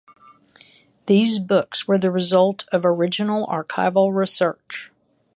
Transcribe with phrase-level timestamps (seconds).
[1.05, 4.91] These books were the result of original archival research.